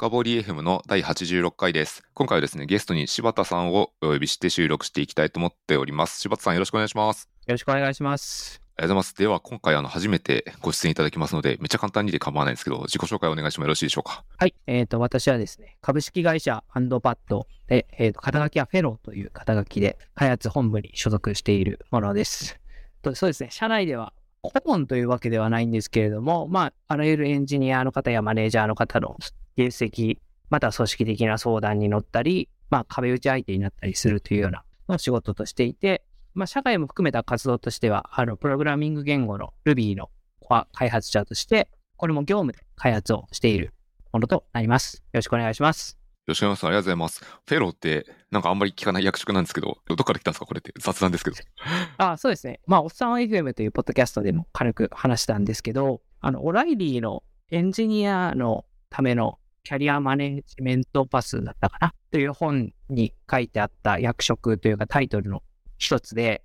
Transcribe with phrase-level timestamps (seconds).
[0.00, 2.02] 深掘り FM の第86回です。
[2.14, 6.20] 今回はですね、ゲストに柴田さんをお呼びして収録していきたいと思っております。
[6.20, 7.28] 柴田さんよろしくお願いします。
[7.46, 8.62] よろしくお願いします。
[8.78, 9.14] ありがとうございます。
[9.18, 14.24] では、今回あの初めてご出演いただきますので、めっちゃ簡単にで構わないんですけど、自己紹介お願いしてもよろしいでしょうか？
[14.38, 14.54] はい。
[14.66, 22.58] えっ、ー、と、私はですね、株式会社ハンドパッドで、えっ、ー、と、肩書きはフェローという肩書きで、開発本部に所属しているものです。
[23.02, 29.18] とそうですね、社内では顧問というわけではないんですけれども、まあ、あらゆるエンジニアの方やマネージャーの方の
[29.68, 30.16] 形績、
[30.48, 36.02] また組織的な相談に乗ったり、まあ、壁打ち相手になったりするというようなの仕事としていて、
[36.34, 40.10] まあ、社会も含めた活動としては、あの、プログラミング言語の Ruby の
[40.72, 43.74] 開発者として、これも業務で開発をしている
[44.12, 44.98] ものとなります。
[44.98, 45.98] よろしくお願いします。
[46.26, 46.66] よろしくお願いします。
[46.66, 47.24] ありがとうございます。
[47.46, 50.46] フェローって、なんかあんまり聞かない役職なんですけど、どっから来たんですか？
[50.46, 51.36] これって雑談ですけど。
[51.98, 52.60] あそうですね。
[52.66, 61.94] まあ、おっさん FM というポッドキャストでも軽く話したんですけど、あの、オライリーのエンジニアのためのキャリアマネジメントパスだったかな？
[62.10, 65.42] という本に書いてあった役職というかタイトルの
[65.78, 66.42] 一つで、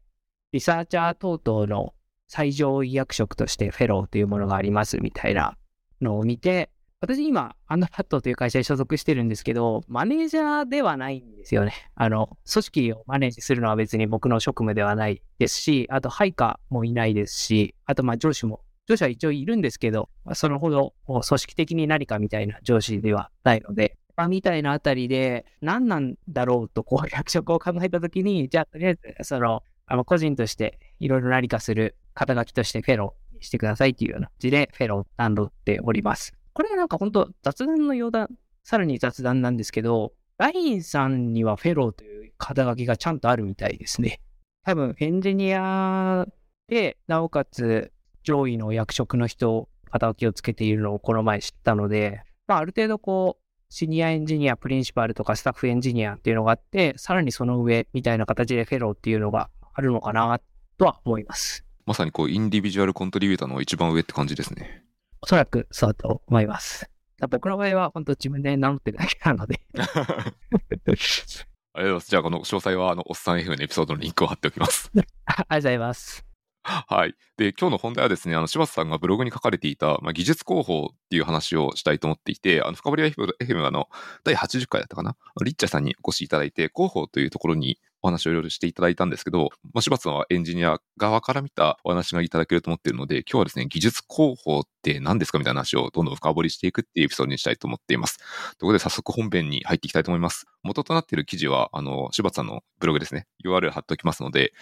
[0.51, 1.93] リサーチャー等々の
[2.27, 5.57] 最上位役職としてフェローというものがありますみたいな
[6.01, 6.69] のを見て、
[7.01, 11.73] 私今、アンダーパッドという会社に所属してるんですけど、マネージャーではないんですよね。
[11.93, 36.33] あの、組織をマネージするのは別に僕の職務ではないですし、あと配下もいないですし、あとまあ上司も、上司は一応いるんですけど、そのほど組織的に何かみたいな上司ではないので、まあ、みたいなあたりで何なんだろうとこう 役職を考えたときに、じゃあとりあえず、その、あの個人としていろいろ何かする肩書きとしてフェローにしてくださいっていうような字でフェロー段取っております。
[36.53, 38.29] これなんか本当雑談のようだ、
[38.63, 44.21] さらに雑談なんですけど、ラインさんにはフェローという肩書きがちゃんとあるみたいですね。
[44.63, 46.25] 多分エンジニア
[46.67, 47.91] で、なおかつ
[48.25, 60.41] 上位の役職の人、肩書きをつけているのをこの前知ったので、まあ、ある程度こう、シニアエンジニア、プリンシパルとかスタッフエンジニアっていうのがあって、さらにその上みたいな形でフェローっていうのがあるのかな
[60.77, 61.63] とは思います。
[61.85, 64.83] まさにこう、インディビジュアルコントリビューターの一番上って感じですね。
[65.21, 66.89] おそらくそうだと思います。
[67.29, 72.09] 僕の場合は本当自分で名乗ってるだけなので ありがとうございます。
[72.09, 74.91] じゃあ、この詳細は、あの、おっさん F のエピソードのリンクを貼っておきます。
[74.95, 76.24] ありがとうございます。
[76.67, 77.13] はい。
[77.37, 83.87] で、今日の本題はですね、あの、柴田さんがブログに書かれていた、まあ、技術広報っていう話をしたいと思っていて、あの、深掘りは FM は、あの、
[84.23, 98.17] 第80回だったかな、リッチャーさんにお越しいただいて、広報というところにお話をいろいろしていただいたんですけど、まあ、柴田さんはエンジニア側から見たお話がいただけると思っているので、今日はですね、技術広報って何ですかみたいな話をどんどん深掘りしていくっていうエピソードにしたいと思っています。
[98.17, 100.45] ということで、早速本編に入っていきたいと思います。
[100.63, 104.53] 元となっている記事は、あの、柴田さんのブログですね、URL 貼っておきますので、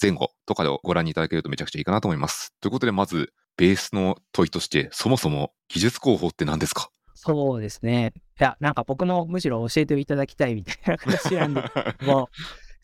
[0.00, 2.52] 前後とかでご覧いただけるとめちゃくちゃいいかなと思います。
[2.60, 6.90] ということで、まず、ベースの問いとして、そもそも技術広報って何ですか？
[7.14, 8.12] そうですね。
[8.38, 11.62] いや、なんか僕もむしろ教えていただきたいみたいな形なんで、
[12.04, 12.26] もう、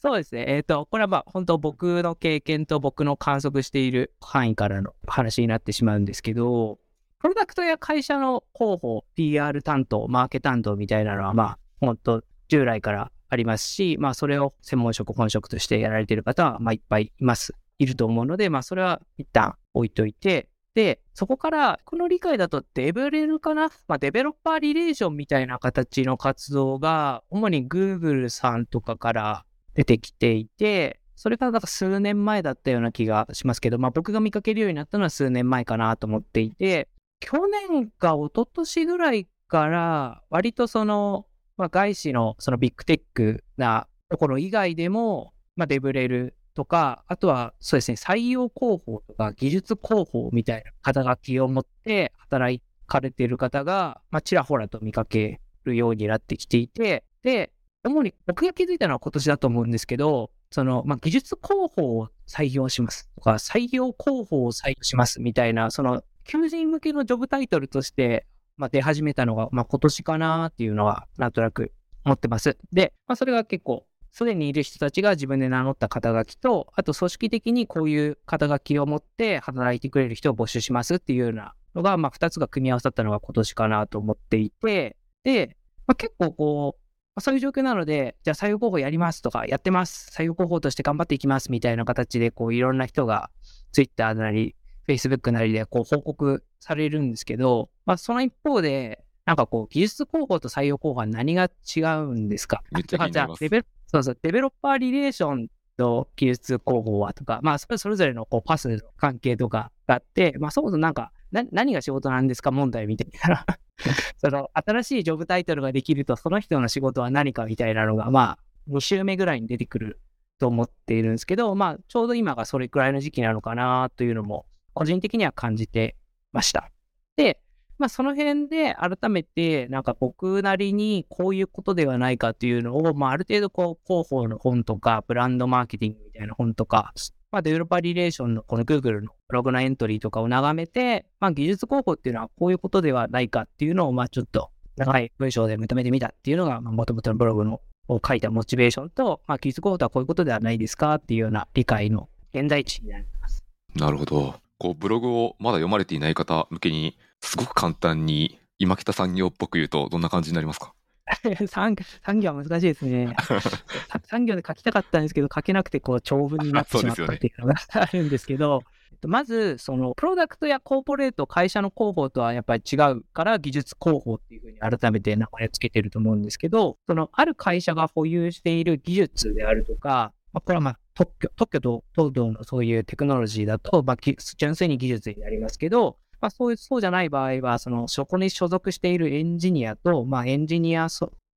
[0.01, 0.47] そうですね。
[0.49, 6.79] えっ、ー、と、これはまあ本当僕の経験と僕の観測している範囲からの話になってしまうんですけど、
[7.21, 17.55] プロダクトや会社の広報、PR 担当、マーケ担当みたいなのはまあ本当従来からありますし、まあそれを専門職、本職としてやられている方はまあいっぱいいます。
[17.79, 23.71] いると思うので、まあそれは一旦置いといて、で、そこから、この理解だとデブレルかな？
[23.89, 29.45] まあ、デベロッパーリレーションみたいな形の活動が、主に Google さんとかから
[29.75, 36.89] 出てきていて、それからなんか数年前だったような気がしますけど、まあ僕が見かけるようになったのは数年前かなと思っていて、
[37.21, 37.37] 去
[37.71, 41.27] 年か一昨年ぐらいから、割とその、
[41.57, 57.53] まあ外資のそのビッグテックなところ以外でも、まあデブレルとか、あとはそうですね、採用広報とか技術広報みたいな肩書きを持って働かれている方が、まあちらほらと見かけるようになってきていて、で、
[57.85, 68.27] 主に僕が気づいたのは今年だと思うんですけど、その、まあ、技術広報を採用しますとか、採用広報を採用しますみたいな、その、求人向けのジョブタイトルとして、
[68.57, 71.73] まあ、出始めたのが、まあ、今年かなっていうのは、なんとなく
[72.05, 72.59] 思ってます。
[72.73, 85.57] で、まあ、それが結構、すでにいる人たちが自分で名乗った肩書きと、あと組織的にこういう肩書きを持って働いてくれる人を募集しますっていうようなのが、まあ、二つが組み合わさったのが今年かなと思っていて、で、
[85.87, 86.83] まあ、結構こう、
[87.15, 90.11] まあ、そういう状況なので、じゃあ採用候補やりますとか、やってます。
[90.15, 93.31] 採用候補として頑張っていきますみたいな形で、こういろんな人が
[93.73, 94.55] Twitter なり、
[94.87, 102.63] Facebook なりでこう報告されるんですけど、まあその一方で、なんかこう技術候補と採用候補は何が違うんですか？
[102.87, 113.47] じゃあデベそうそう、デベロッパーリレーションと技術候補はとか、まあそれそれぞれのこうパスの関係とかがあって、まあそもそもなんかな何が仕事なんですか問題みたいな。
[114.19, 120.01] その、新しいジョブタイトルができると、その人の仕事は何かみたいなのが、まあ、2週目ぐらいに出てくる
[120.39, 125.97] と思っているんですけど、まあ、ちょうど今がそれくらいの時期なのかなというのも、個人的には感じて
[126.33, 126.71] ました。
[127.17, 127.39] で、
[127.79, 136.93] まあ、その辺で改めて、なんか僕なりにこういうことではないかっていうのを、まあ、ある程度こう、広報の本とか、ブランドマーケティングみたいな本とか、
[137.33, 153.45] まあ、デベロッパーリレーションのこの Google のブログのエントリーとかを眺めて、まあ、技術広報っていうのはこういうことではないかっていうのを、まあ、ちょっと長い文章で認めてみたっていうのが、まあ、元々のブログのを書いたモチベーションと、まあ、技術広報とはこういうことではないですかっていうような理解の現在地になります。
[153.75, 154.35] なるほど。
[154.63, 160.73] こう、ブログをまだ読まれていない方向けに、すごく簡単に今北産業っぽく言うと、どんな感じになりますか？
[161.49, 161.75] 産
[162.07, 163.17] 産業は難しいですね。
[164.07, 168.63] 産業で書きたかったんですけど、書けなくてこう長文になってしまったっていうのが あるんですけど、
[169.05, 183.97] まず、その、プロダクトやコーポレート、会社の広報とはやっぱり違うから、技術広報っていうふうに改めて名前を付けてると思うんですけど、その、ある会社が保有している技術であるとか、まあ、これはまあ特許、特許と東道のそういうテクノロジーだと、まあ、
[184.37, 190.87] 純粋に技術になりますけど、まあ、そういう、そうじゃない場合は、その、そこに所属しているエンジニアと、まあ、エンジニア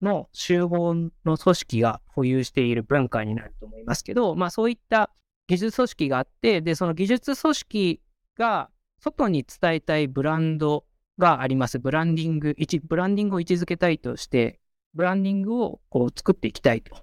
[0.02, 0.94] の集合
[1.26, 5.10] の組織が保有している文化になると思いますけど、まあ、そういった
[5.48, 8.02] 技術組織があって、で、その技術組織
[8.38, 8.70] が
[9.00, 10.86] 外に伝えたいブランド
[11.18, 11.80] があります。
[11.80, 14.60] ブランディング、ブランディングを位置づけたいとして、
[14.94, 16.96] ブランディングをこう作っていきたいと。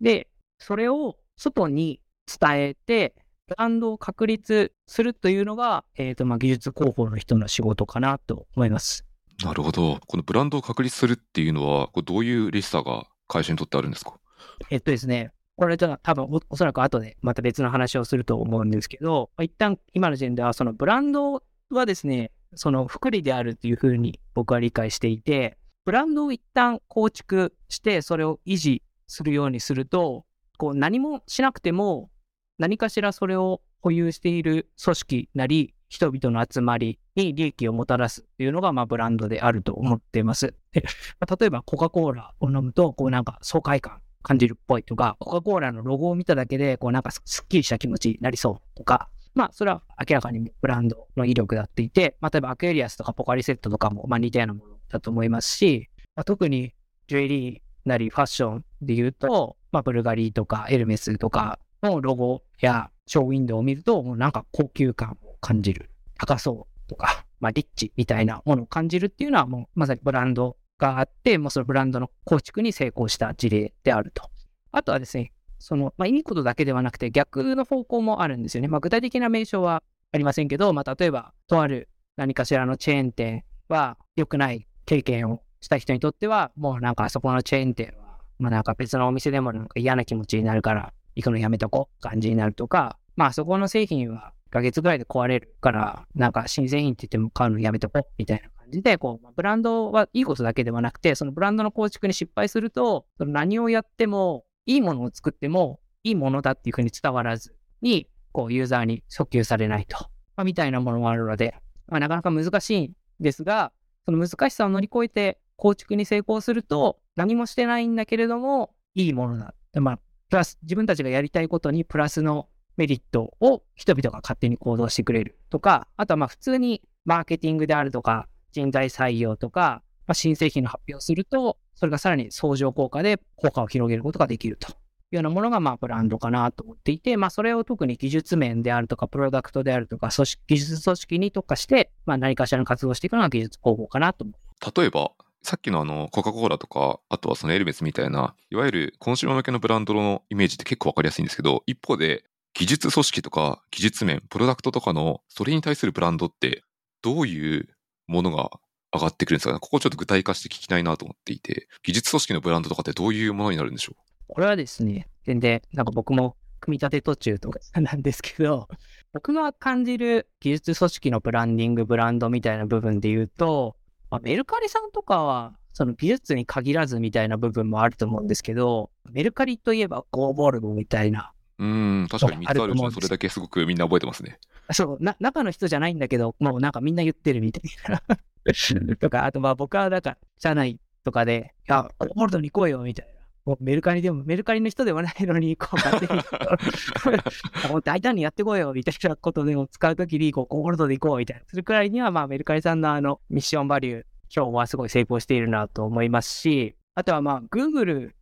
[0.00, 0.28] で、
[0.58, 3.14] それを外に伝えて、
[3.48, 9.06] ブランドを確立するというのが、えっ、ー、と、まあ、技術広報の人の仕事かなと思います。
[9.42, 9.98] なるほど。
[10.06, 14.20] このブランドを確立するっていうのは、これどういうリスタが会社にとってあるんですか？
[14.68, 25.56] えっとですね、これじゃ多分おおそらく後でまた別の話をすると思うんですけど、一旦今の時点ではそのブランドはですね、その福利であるというふうに僕は理解していて、
[25.86, 30.26] ブランドを一旦構築してそれを維持するようにすると、
[30.60, 32.10] こう何もしなくても
[32.58, 40.54] 何かしらそれを保有している組織なり、人々の集まりに利益をもたらすっていうのが、まあ、ブランドであると思っています。
[40.72, 40.84] で
[41.18, 56.74] まあ、例えば、コカ・コーラを飲むと、こうなんか爽快感感じるっぽいとか、コカ・コーラのロゴを見ただけで、こうなんかすっきりした気持ちになりそうとか、まあ、それは明らかにブランドの威力だっていて、まあ、例えばアクエリアスとかポカリセットとかも、まあ、似たようなものだと思いますし、まあ、特に
[57.08, 65.90] ジュエリーなりファッションで言うと、まあ、ブルガリーとかエルメスとかのロゴやショーウィンドウを見ると、もうなんか高級感を感じる。
[66.18, 74.30] 高そうとか、まあ、リッチみたいなものを感じるっていうのは、もうまさにブランドがあって、もうそのブランドの構築に成功した事例であると。
[74.72, 78.68] あとはですね、その、まあ、いいことだけではなくて逆の方向もあるんですよね。
[78.68, 79.82] まあ、具体的な名称は
[80.12, 88.09] ありませんけど、まあ、例えば、とある何かしらのチェーン店は良くない経験をした人にとっては、もうなんかあそこのチェーン店は、
[88.40, 109.98] まあなんか別のお店でもなんか嫌な気持ちになるから、行くのやめとこう感じになるとか、まあそこの製品は1ヶ月ぐらいで壊れるから、なんか新製品って言っても買うのやめとこうみたいな感じで、こう、ブランドはいいことだけではなくて、そのブランドの構築に失敗すると、その何をやっても、いいものを作っても、いいものだっていうふうに伝わらずに、こう、ユーザーに訴求されないと。
[110.36, 111.54] まあ、みたいなものがあるので、
[111.88, 113.72] まあ、なかなか難しいんですが、
[114.04, 119.54] その難しさを乗り越えて構築に成功すると、何もしてないんだけれども、いいものだ。
[119.74, 119.98] まあ、
[120.30, 122.48] プラス、自分たちがやりたいことにプラスの
[122.78, 134.72] メリットを人々が勝手に行動してくれるとか、あとはまあ普通にマーケティングであるとか、人材採用とか、まあ、新製品の発表すると、それがさらに相乗効果で効果を広げることができるとい
[135.12, 144.80] うようなものがまあブランドかなと思っていて、まあそれを特に技術面であるとか、プロダクトであるとか、組織技術組織に特化して、ま何かしらの活動をしていくのが技術方法かなと思う。
[144.80, 156.64] 例えば、さっきのあの、コカ・コーラとか、あとはそのエルメスみたいな、いわゆるコンシューマー向けのブランドのイメージって結構わかりやすいんですけど、一方で、技術組織とか技術面、プロダクトとかの、それに対するブランドって、
[157.00, 157.68] どういう
[158.06, 158.50] ものが
[158.92, 159.60] 上がってくるんですかね？
[159.60, 163.92] ここちょっと具体化して聞きたいなと思っていて、技術組織のブランドとかってどういうものになるんでしょ
[164.28, 164.34] う？
[164.34, 168.68] これはですね、全然、なんか僕も組み立て途中とかなんですけど、
[169.12, 173.76] 僕が感じる技術組織のブランディング、ブランドみたいな部分で言うと、
[174.10, 181.32] まあ、メルカリさんとかは、その技術に限らずみたいな部分もあると思うんですけど、メルカリといえばゴーボルボみたいな。
[181.58, 184.38] うん、確かに3つあるうちのそれだけすごくみんな覚えてますね。
[184.72, 188.02] そう、な、中の人じゃないんだけど、もうなんかみんな言ってるみたいな。
[188.96, 196.20] とか、あとまあ僕はなんか、社内とかで、いや、ゴールドに行こうよみたいなもうメルカリでも、メルカリの人でもないのに、こう、勝手に
[197.70, 201.42] もう大胆にやってこいよ、みたいなことでも使うときに、こう、ゴールドでいこう、みたいな。
[201.46, 204.04] するくらいには、まあ、メルカリさんのあの、ミッションバリュー、
[204.34, 208.12] 今日はすごい成功しているなと思いますし、あとはまあ、Google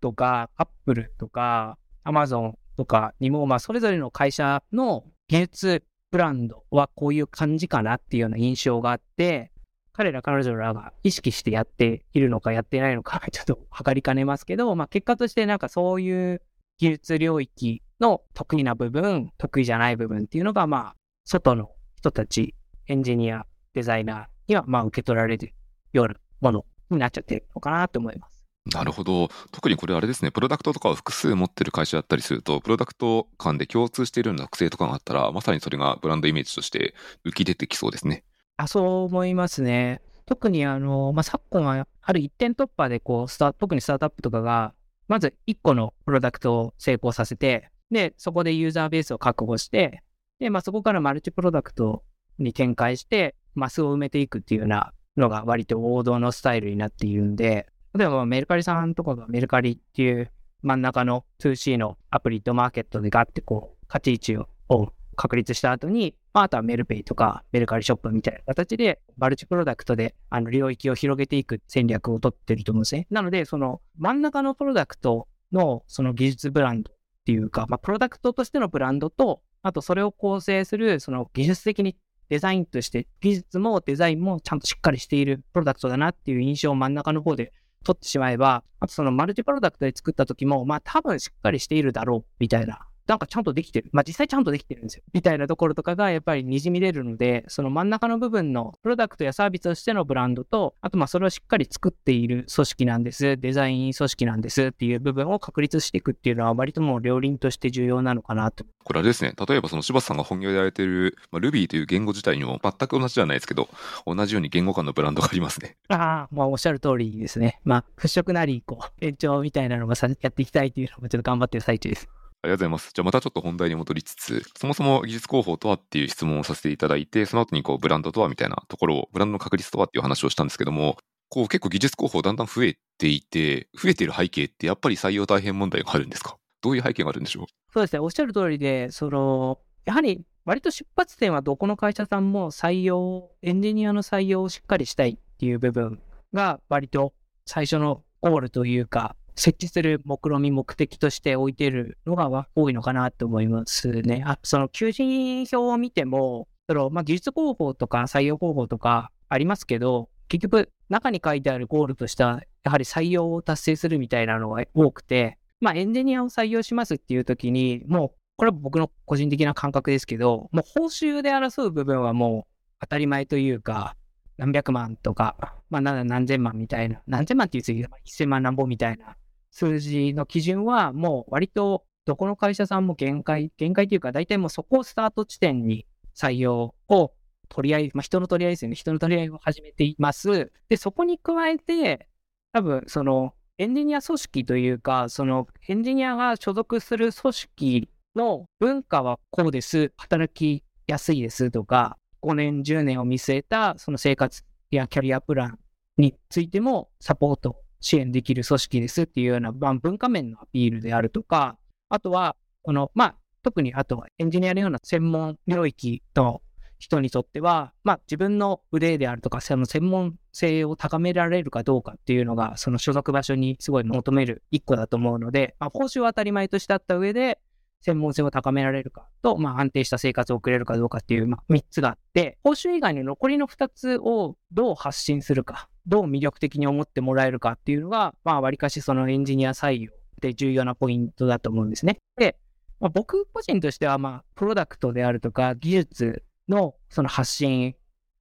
[0.00, 9.52] とか、Apple とか、Amazon とかにも、まあ、それぞれの会社の技術ブランドはこういう感じかなっていうような印象があって、
[10.00, 16.40] 彼ら彼女らが意識してやっているのかやってないのか、 ちょっと測りかねますけど、まあ結果としてなんかそういう
[16.78, 22.54] 技術領域の得意な部分、得意じゃない部分っていうのが、まあ、外の人たち、
[22.86, 25.52] エンジニア、デザイナーには、まあ受け取られる
[25.92, 28.46] ようなものになっちゃってるのかなと思います。
[28.72, 29.28] なるほど。
[29.52, 36.94] 特にこれあれですね、プロダクトとかを複数持ってる会社だったりすると、プロダクト間で共通しているような特性とかがあったら、まさにそれがブランドイメージとして
[37.26, 38.24] 浮き出てきそうですね。
[38.60, 40.02] あ、そう思いますね。
[40.26, 44.74] 特にあの、まあ、昨今はある一点突破でこうスタ、特にスタートアップとかが、
[45.08, 50.02] まず1個のプロダクトを成功させて、で、そこでユーザーベースを確保して、
[50.38, 52.04] で、まあ、そこからマルチプロダクト
[52.38, 60.30] に展開して、マスを埋めていくっていうようなのが割と王道のスタイルになっているんで、例えばメルカリさんとかがメルカリっていう
[60.62, 73.06] 真ん中の 2C のアプリとマーケットでガッてこう、価値位置を確立した後に、まあ、あとはメルペイとかメルカリショップみたいな形で、マルチプロダクトであの領域を広げていく戦略を取ってると思うんですね。
[73.10, 76.96] なので、その真ん中のプロダクトのその技術ブランドっ
[77.26, 81.98] ていうか、まあ、プロダクトとしてのブランドと、あとそれを構成するその技術的に
[82.30, 87.52] デザインとして技術もデザインもちゃんとしっかりしているプロダクトだなっていう印象を真ん中の方で
[87.84, 93.90] 取ってしまえば、あとそのマルチプロダクトで作った時も、まあ多分しっかりしているだろうみたいななんかちゃんとできてる。
[93.92, 95.02] まあ実際ちゃんとできてるんですよ。
[95.12, 108.64] みたいなところとかがやっぱり滲み出るので、その真ん中の部分のプロダクトやサービスとしてのブランドと、あとまあそれをしっかり作っている組織なんです、デザイン組織なんですっていう部分を確立していくっていうのは割ともう両輪として重要なのかなと。
[108.84, 109.34] これあれですね。
[109.48, 113.68] 例えばその柴田さんが本業でやられている、まあ、Ruby という言語自体にも全く同じじゃないですけど、
[114.06, 115.74] 同じように言語間のブランドがありますね。
[115.88, 117.60] ああ、まあおっしゃる通りですね。
[117.64, 122.08] まあ払拭なり、こう、延長みたいなのもやっていきたいっていうのもちょっと頑張ってる最中です。
[122.42, 122.90] ありがとうございます。
[122.94, 130.96] じゃあまたちょっと本題に戻りつつ、そもそも技術広報とはっていう質問をさせていただいて、その後にこうブランドとはみたいなところを、ブランドの確率とはっていう話をしたんですけども、
[131.28, 136.36] こう結構技術広報だんだん増えていて、増えている背景ってやっぱり採用大変問題があるんですか？
[136.62, 137.46] どういう背景があるんでしょう？
[137.72, 137.98] そうですね。
[138.00, 146.00] おっしゃる通りで、その、やはり割と出発点はどこの会社さんも採用、エンジニアの採用をしっかりしたいっていう部分
[146.32, 147.12] が割と
[147.46, 154.22] 最初のゴールというか、設置する目論見目的として置いているのが多いのかなと思いますね。
[154.26, 173.96] あその求人票を見ても、そのまあ、技術広報とか採用広報とかありますけど、結局中に書いてあるゴールとしては、やはり採用を達成するみたいなのが多くて、まあエンジニアを採用しますっていう時に、もうこれは僕の個人的な感覚ですけど、もう報酬で争う部分はもう当たり前というか、
[174.36, 179.16] 何百万とか、まあ何千万みたいな、何千万っていう次、1000万何本みたいな
[179.50, 187.12] 数字の基準はもう割とどこの会社さんも限界、限界というか大体もうそこをスタート地点に採用を
[187.48, 188.76] 取り合い、まあ、人の取り合いですよね。
[188.76, 190.52] 人の取り合いを始めています。
[190.68, 192.08] で、そこに加えて、
[192.52, 205.58] 多分そのエンジニア組織というか、そのエンジニアが所属する組織の文化はこうです、働きやすいですとか、5年、10年を見据えたその生活やキャリアプラン
[205.96, 211.56] についてもサポート支援できる組織ですっていうような、まあ、文化面のアピールであるとか、
[211.88, 216.42] あとは、この、まあ、特にあとはエンジニアのような専門領域の
[216.78, 227.38] 人にとっては、まあ、自分の腕であるとか、その専門性を高められるかどうかっていうのが、その所属場所にすごい求める一個だと思うので、まあ、報酬は当たり前としてあった上で、
[227.82, 241.98] 専門性を高められるかと、まあ、安定した生活を送れるかどうかっていう、まあ、3つがあって、報酬以外の残りの2つをどう発信するか、どう魅力的に思ってもらえるかっていうのが、まあ、わりかしそのエンジニア採用で重要なポイントだと思うんですね。
[242.16, 242.36] で、
[242.78, 247.74] まあ、僕個人としては、まあ、プロダクトであるとか、技術のその発信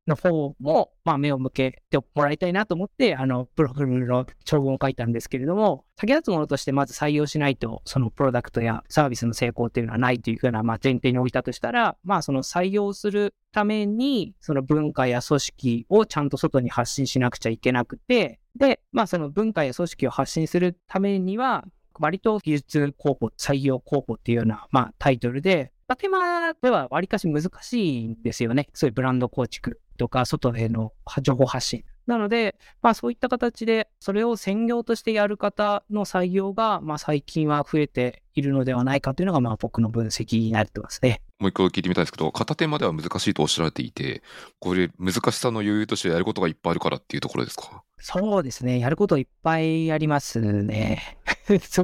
[0.09, 21.65] の方も、まあ、目を向けてもらいたいなと思って、あの、プログラムの長文を書いたんですけれども、先立つものとしてまず採用しないと、そのプロダクトやサービスの成功っていうのはないというふうな、まあ、前提に置いたとしたら、まあ、その採用するために、その文化や組織をちゃんと外に発信しなくちゃいけなくて、で、まあ、その文化や組織を発信するためには、
[21.99, 28.69] 割と技術広報、採用広報っていうような、まあ、タイトルで、手間ではわりかし難しいんですよね。
[28.73, 31.83] そういうブランド構築とか、外への情報発信。
[32.07, 41.21] なので、まあそういった形で、それを専業としてやる方の採用が、まあ最近は増えているのではないかというのが、まあ僕の分析になってますね。
[41.37, 44.23] もう一回聞いてみたいんですけど、片手までは難しいとおっしゃられていて、
[44.59, 47.83] これ難しさの余裕としてやることがいっぱいあるからっていうところですか？
[47.99, 48.79] そうですね。
[48.79, 51.17] やることいっぱいありますね。
[51.59, 51.83] す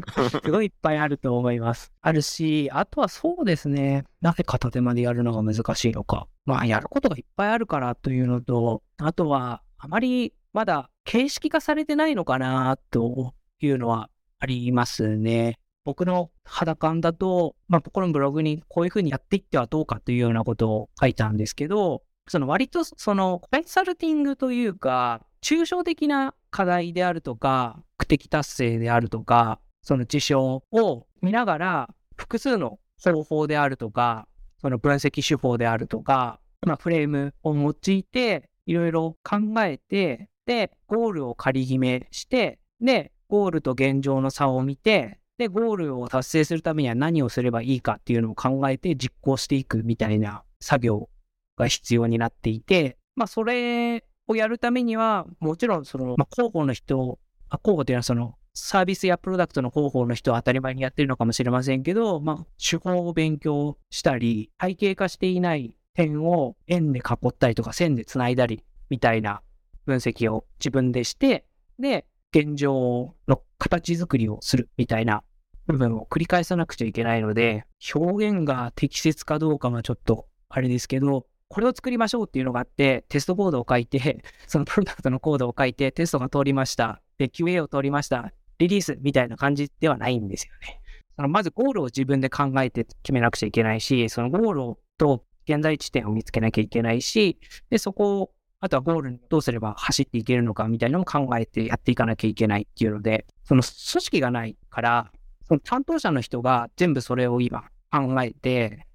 [0.51, 1.91] ごいいっぱいあると思います。
[2.01, 4.05] あるし、あとはそうですね。
[4.21, 6.27] なぜ片手までやるのが難しいのか。
[6.45, 15.59] まあ、やることがいっぱいあるからというのと、あとは、あまりまだ形式化されてないのかなというのはありますね。
[15.83, 34.27] 僕の肌感だと、まあ、僕のブログにこういうふうにやっていってはどうかというようなことを書いたんですけど、その割とそのコンサルティングというか、抽象的な課題であるとか、目的達成であるとか、その事象を見ながら、複数の方法であるとか、
[34.59, 51.09] その分析手法であるとか、まあ、フレームを用いて、いろいろ考えて、で、ゴールを仮決めして、で、ゴールと現状の差を見て、で、ゴールを達成するためには何をすればいいかっていうのを考えて実行していくみたいな作業
[51.57, 57.19] が必要になっていて、まあ、それをやるためには、もちろん、その、まあ、広報の人、
[57.49, 69.41] あ広報っていうのはその、サービスやプロダクトの広報の人は当たり前にやってるのかもしれませんけど、まあ、手法を勉強したり、体系化していない点を円で囲ったりとか線で繋いだりみたいな
[69.85, 71.45] 分析を自分でして、
[71.79, 75.23] で、現状の形作りをするみたいな
[75.67, 87.01] 部分を繰り返さなくちゃいけないので、表現が適切かどうかはちょっとあれですけど、これを作りましょうっていうのがあって、テストコードを書いて、 そのプロダクトのコードを書いて、テストが通りました。
[87.17, 88.33] で、QA を通りました。
[88.57, 90.79] リリースみたいな感じではないんですよね。
[91.15, 105.11] そのまずゴールを自分で考えて決めなくちゃいけないし、そのゴールと現在地点を見つけなきゃいけないし、で、そこをあとはゴールにどうすれば走っていけるのかみたいなのも考えてやっていかなきゃいけないっていうので、その組織がないから、
[105.47, 108.87] その担当者の人が全部それを今考えて、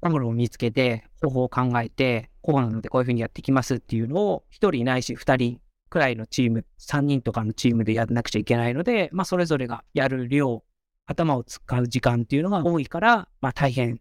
[0.00, 10.62] ゴールを見つけて、方法を考えて、こうなのでこういうふうにやっていきますっていうのを、1人いないし2人くらいのチーム、3人とかのチームでやらなくちゃいけないので、まあそれぞれがやる量、
[11.06, 14.00] 頭を使う時間っていうのが多いから、まあ大変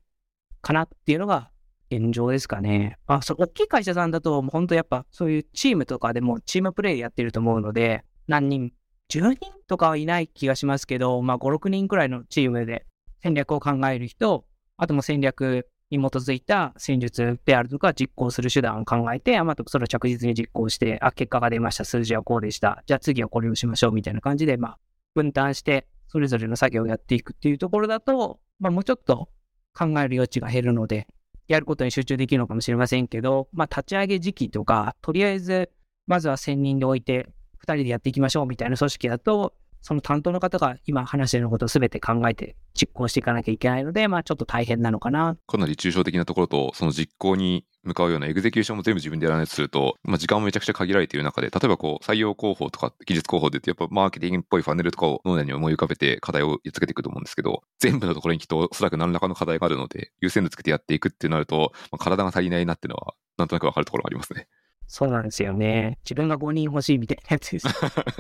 [0.62, 1.50] かなっていうのが
[1.90, 2.98] 現状ですかね。
[3.08, 8.72] まあ、そ大きい会社さんだと、もう本当やっぱそういうチームとかでもチームプレイやってると思うので、何人、
[9.10, 12.86] 10人とかはいない気がしますけど、まあ5、6人くらいのチームで
[13.22, 21.86] 戦略を考える人、あとも戦略に基づいた戦術であるとか実行する手段を考えて、まとそれを着実に実行して、あ、結果が出ました。
[21.86, 22.84] 数字はこうでした。
[22.86, 24.80] じゃあ次はこれをしましょうみたいな感じで、まあ
[25.14, 29.30] 分担してそれぞれの作業をやっていくっていうところだと、まあもうちょっと
[29.74, 31.08] 考える余地が減るので、
[31.48, 35.72] やることに集中できるのかもしれませんけど、まあ、立ち上げ時期とか、とりあえず、
[36.06, 37.30] まずは1000人で置いて、
[37.66, 45.38] 2人でやっていきましょうみたいな組織だと、その担当の方が今話していることを全て考えて実行していかなきゃいけないので、まあちょっと大変なのかな。
[45.48, 64.48] かなり抽象的なところと、その実行に向かうようなエグゼキューションも全部自分でやらないとすると、まあ時間もめちゃくちゃ限られている中で、例えばこう採用広報とか技術広報で言ってやっぱマーケティングっぽいファネルとかを脳内に思い浮かべて課題をやっつけていくと思うんですけど、全部のところにきっとおそらく何らかの課題があるので、優先度つけてやっていくってなると、まあ、体が足りないなっていうのは、なんとなくわかるところがありますね。
[64.88, 66.00] そうなんですよね。
[66.04, 67.68] 自分が5人欲しいみたいなやつです。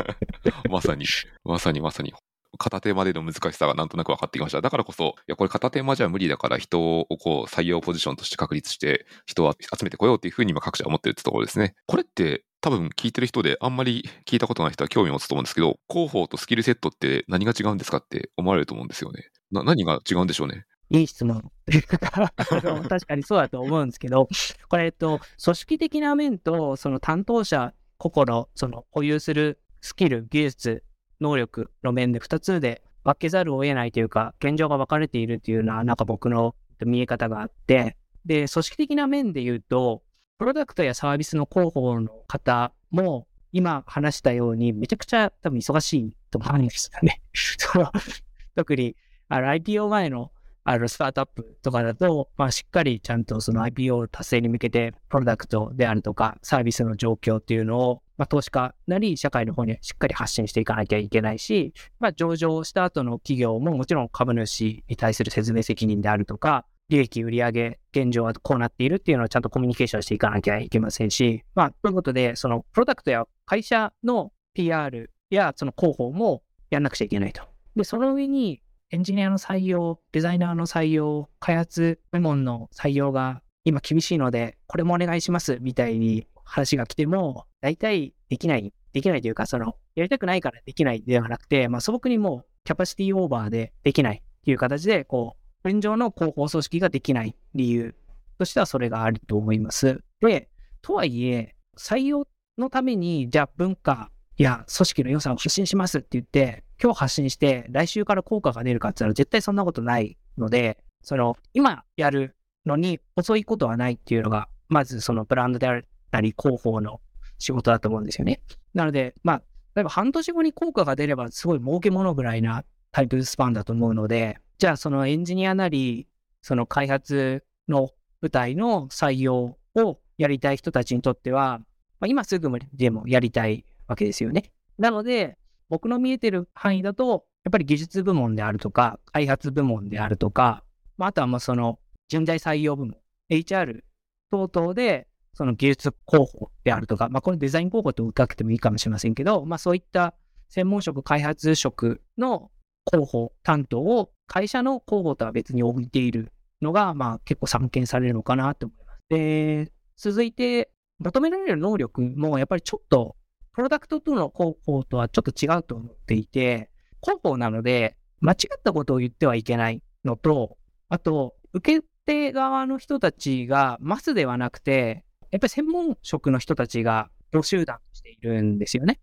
[0.70, 1.06] まさに、
[1.44, 2.14] まさにまさに。
[2.58, 4.62] 片手までの難しさがなんとなく分かってきました。
[4.62, 11.76] だからこそ、いや、これ片手間じゃ無理だから人をこう採用ポジションとして確立して人を集めてこようっていうふうに今各社思ってるってところですね。
[11.86, 19.30] これって多分聞いてる人であんまり聞いたことない人は興味持つと思うんですけど、広報とスキルセットって何が違うんですかって思われると思うんですよね。
[19.52, 20.66] な何が違うんでしょうね。
[20.90, 22.32] いい質問というか。
[22.90, 24.28] 確かにそうだと思うんですけど、
[24.70, 30.84] これ、えっと、組織的な面と、その担当者個々の、その保有するスキル、技術、
[31.20, 40.04] 能力の面で2つで分けざるを得ないというか、現状が分かれているっていうのは、なんか僕の見え方があって、で、組織的な面で言うと、
[40.38, 47.22] プロダクトやサービスの広報の方も、今話したように、めちゃくちゃ多分忙しいと思うんですよね。
[48.56, 48.96] 特に、
[49.30, 50.32] IPO 前の
[50.70, 77.44] あるスタートアップとかだと、まあ、しっかりちゃんとその IPO 達成に向けて、プロダクトであるとか、サービスの状況っていうのを、まあ、投資家なり社会の方にしっかり発信していかなきゃいけないし、まあ、上場した後の企業ももちろん株主に対する説明責任であるとか、利益、売上、現状はこうなっているっていうのをちゃんとコミュニケーションしていかなきゃいけませんし、まあ、ということで、そのプロダクトや会社の PR やその広報もやんなくちゃいけないと。
[77.78, 97.94] で、その上にエンジニアの採用、デザイナーの採用、開発部門の採用が今厳しいので、これもお願いしますみたいに話が来ても、大体できない、できないというか、その、やりたくないからできないではなくて、まあ、素朴にもう、キャパシティオーバーでできないっていう形で、こう、現状の広報組織ができない理由
[98.40, 100.02] としてはそれがあると思います。
[100.22, 100.50] で、
[100.82, 102.26] とはいえ、採用
[102.58, 112.36] のために、じゃあ文化や組織の良さを発信しますって言って、今日発信して、来週から効果が出るかって言ったら絶対そんなことないので、その、今やる
[112.66, 117.02] のに遅いことはないっていうのが、まずそのブランドであったり、広報の
[117.40, 118.42] 仕事だと思うんですよね。
[118.74, 119.42] なので、まあ、
[119.76, 126.08] 例えば半年後に効果が出ればすごい儲けものぐらいなタイプスパンだと思うので、じゃあそのエンジニアなり、
[126.42, 131.60] その開発の舞台の採用をやりたい人たちにとっては、
[132.00, 134.52] まあ、今すぐでもやりたいわけですよね。
[134.78, 135.38] なので、
[135.70, 140.64] 僕の見えてる範囲だと、やっぱり技術部門であるとか、開発部門であるとか、
[140.98, 142.98] まあ、あとはもうその人材採用部門、
[143.30, 143.84] HR
[144.32, 150.16] 等々で、その技術広報であるとか、まあ、これデザイン広報とかけてもいいかもしれませんけど、まあ、そういった
[150.50, 152.50] 専門職、開発職の
[152.90, 159.00] 広報担当を会社の広報とは別に置いているのが、まあ、結構散見されるのかなと思います。
[159.10, 163.16] で、続いて、求められる能力もやっぱりちょっと
[163.58, 166.70] プロダクトとの広報とはちょっと違うと思っていて、
[167.02, 179.00] 広報なので、間違ったことを言ってはいけないのと、あと、受け手側の人たちがマスではなくて、やっぱり専門職の人たちが募集団しているんですよね。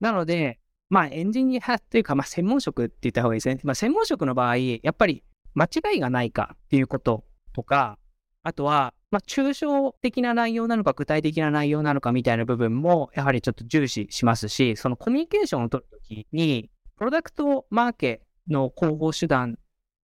[0.00, 0.58] なので、
[0.90, 3.60] まあエンジニアというか、まあ専門職って言った方がいいですね。
[3.62, 5.22] まあ専門職の場合、やっぱり
[5.54, 8.00] 間違いがないかっていうこととか、
[8.42, 19.56] あとは、まあ、抽象的な内容なのか具体的な内容なのかみたいな部分も、やはりちょっと重視しますし、そのコミュニケーションを取るときに、プロダクトマーケの広報手段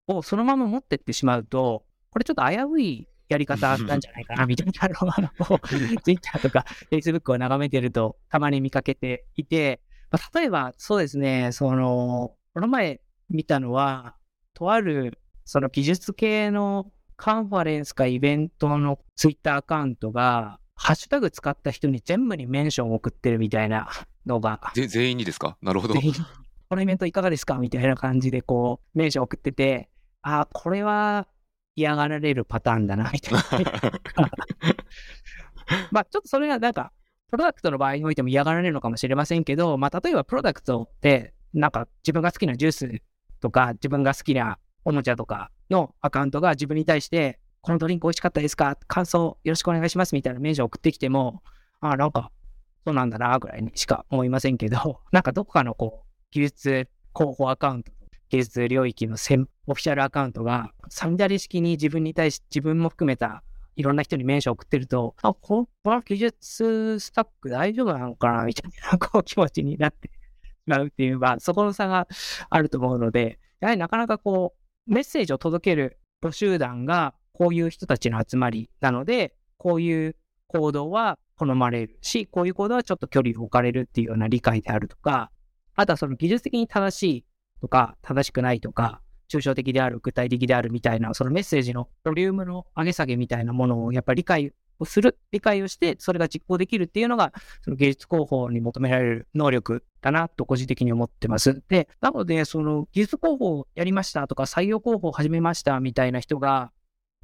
[0.09, 5.59] をそのまま持ってってしまうと、これちょっと危ういやり方なんじゃないかな、みたいなのを、
[6.05, 14.17] Twitter とか Facebook を眺めてるとたまに見かけていて、まあ、例えばそうですね、その、この前見たのは、
[14.53, 23.89] とあるその技術系のカンファレンスかイベントのツイッターアカウントが、ハッシュタグ使った人に全部にメンションを送ってるみたいな
[24.25, 24.61] のが。
[24.75, 25.59] 全員にですか？
[25.61, 25.95] なるほど。
[25.95, 26.01] こ
[26.77, 27.59] のイベントいかがですか？
[27.59, 29.89] みたいな感じでこう、メンション送ってて、
[30.23, 31.27] ああ、これは
[31.75, 33.43] 嫌がられるパターンだな、みたいな。
[35.91, 36.93] まあ、ちょっとそれがなんか、
[37.31, 43.03] プロダクトの場合においても嫌がられるのかもしれませんけど、まあ、例えばプロダクトって、なんか自分が好きなジュース
[43.41, 51.43] とか、自分が好きなおもちゃとかのアカウントが自分に対して、このドリンク美味しかったですか感想よろしくお願いしますみたいなメールを送ってきても、
[51.83, 52.33] ああ、なんか、
[52.87, 57.93] そうなんだな、ぐらいにしか思いませんけど、 なんかどこかのこう、技術広報アカウント、
[58.31, 59.17] 技術領域の
[59.67, 63.43] オフィシャルアカウントが、サミダリ式に自分に対し、自分も含めた
[63.77, 68.45] いろんな人にメンション送ってると、あ、この技術スタック大丈夫なのかな？
[68.45, 70.13] みたいなこう気持ちになってし
[70.65, 72.09] まうっていう、まあ、そこの差が
[72.49, 85.31] あると思うので、やはりなかなかこう、メッセージを届ける募集団がこういう人たちの集まりなので、こういう行動は好まれるし、こういう行動はちょっと距離を置かれるっていうような理解であるとか、
[85.77, 87.25] あとはその技術的に正しい
[87.61, 101.63] とか、正しくないとか、抽象的である、具体的であるみたいな、そのメッセージのボリュームの上げ下げみたいなものをやっぱり理解をする、理解をして、それが実行できるっていうのが、その芸術広報に求められる能力だなと個人的に思ってます。
[101.69, 106.73] で、なので、その技術広報やりましたとか、採用広報始めましたみたいな人が、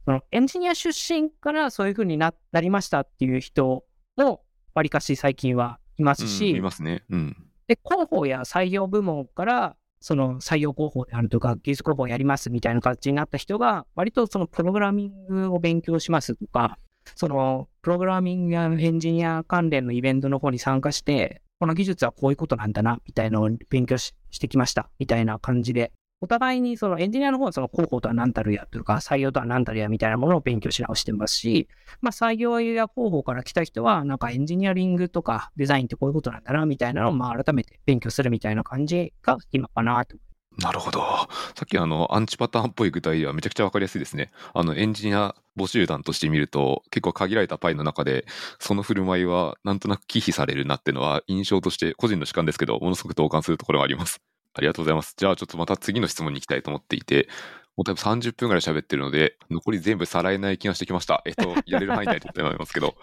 [0.04, 3.84] そのエンジニア出身からそういうふうにななりましたっていう人
[4.16, 4.42] も、
[4.74, 7.04] わりかし最近はいますし、うん、いますね。
[7.10, 7.36] うん。
[7.66, 16.78] で、広報や採用部門から、その採用広報であるとか、技術広報やりますみたいな形になった人が、割とそのプログラミングを勉強しますとか、
[17.14, 31.68] その、プログラミングやエンジニア関連のイベントの方に参加して、この技術はこういうことなんだな、みたいなのを勉強してきました、みたいな感じで、お互いにそのエンジニアの方はその広報とは何たるやというか、採用とは何たるやみたいなものを勉強し直してますし、
[32.00, 41.00] まあ採用や広報から来た人は、なんかエンジニアリングとかデザインってこういうことなんだな、みたいなのをまあ改めて勉強するみたいな感じが今かなと思いなるほど。
[41.00, 44.30] さっきあの、アンチパターンっぽい具体ではめちゃくちゃわかりやすいですね。
[44.52, 48.24] あの、エンジニア募集団として見ると、結構限られたパイの中で、
[48.60, 54.20] その振る舞いはなんとなく忌避されるなっていうのは、印象として個人の主観ですけど、ものすごく同感するところがあります。
[54.54, 55.14] ありがとうございます。
[55.16, 57.28] じゃあちょっとまた次の質問に行きたいと思っていて、
[57.76, 61.22] もう多分30分ぐらい喋ってるので、残り全部さらえない気がしてきました。
[61.26, 62.94] えっと、やれる範囲内でと思いますけど。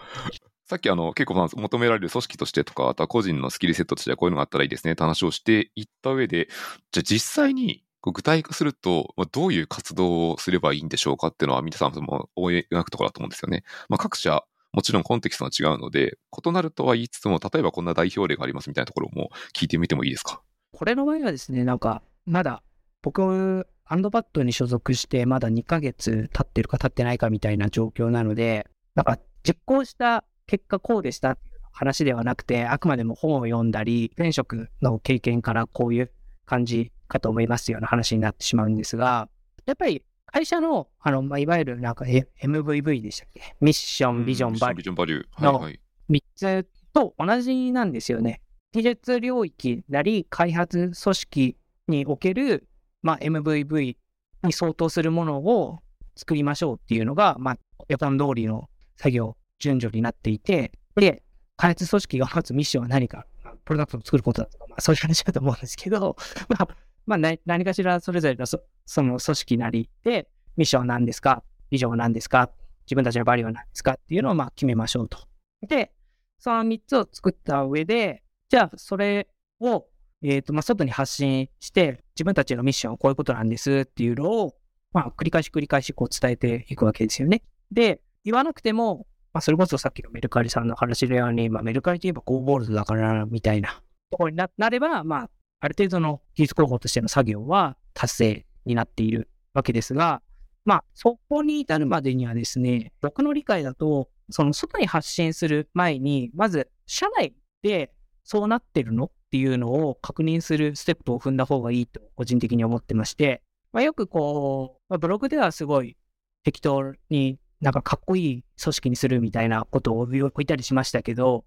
[0.66, 6.48] さっきあの結構まあ求められる組織としてとか、あとは個人のスキルセットとしてはこういうのがあったらいいですねって話をしていった上で、
[6.92, 13.62] じゃあ実際に具体化すると、どういう活動をすればいいんでしょうかっていうのは皆さんも思い描くところだと思うんですよね。
[13.88, 20.42] まあ、各社、もちろんコンテキストが違うので、異なるとは言いつつも、例えばこんな代表例がありますみたいなところも聞いてみてもいいですか？
[20.72, 22.62] これの場合はですね、なんか、まだ、
[23.02, 36.12] 僕、アンドバットに所属してまだ2ヶ月経ってるか経ってないかみたいな状況なので、なんか、実行した結果こうでしたっていう話ではなくて、あくまでも本を読んだり、転職の経験からこういう
[36.44, 39.28] 感じかと思いますような話になってしまうんですが、
[39.66, 43.54] やっぱり会社の、あの、まあ、いわゆるなんか、え MVV でしたっけ？
[43.60, 44.76] ミッション、ビジョン、バリュー。
[44.78, 45.44] ビジョンバリュー。
[45.46, 45.80] はいはい。
[46.10, 48.40] 3つと同じなんですよね。
[48.72, 51.56] 技術領域なり開発組織
[51.88, 52.66] における、
[53.02, 53.96] まあ、MVV
[54.44, 55.80] に相当するものを
[56.16, 57.56] 作りましょうっていうのが、まあ、
[57.88, 61.22] 予算通りの作業順序になっていて、で、
[61.56, 63.26] 開発組織が持つミッションは何か、
[63.64, 66.16] プロダクトを作ることだとか、まあ、そういう話だと思うんですけど、
[66.50, 66.68] まあ、
[67.06, 68.60] まあ、何かしらそれぞれのそ
[68.96, 72.50] の組織なりで、ミッションは何ですかビジョンは何ですか
[72.86, 75.18] 自分たちのバリューは何ですかっていうのをまあ決めましょうと。
[75.66, 75.92] で、
[76.38, 79.28] その3つを作った上で、じゃあそれ
[79.60, 79.86] を、
[80.22, 84.56] えっ、と、まあ、外に発信して、自分たちのミッションはこういうことなんですっていうのを、
[84.92, 87.42] まあ、繰り返し繰り返しこう伝えていくわけですよね。
[87.70, 93.80] で、言わなくても、まあ、それこそさっきのメルカリさんの話のように、まあ、メルカリといえばゴーボールドだから、みたいな。
[94.10, 100.22] ところになれば、まあ、ある程度の技術候補としての作業は達成になっているわけですが、
[100.64, 107.90] まあ、そこに至るまでにはですね、僕の理解だと、その外に発信する前に、まず、社内で
[108.24, 113.42] そうなってるのっていうのを確認するステップを踏んだ方がいいと、個人的に思ってまして、
[113.72, 115.96] まあ、よくこう、まあ、ブログではすごい
[116.44, 121.44] 適当になんかかっこいい組織にするみたいなことを置いたりしましたけど、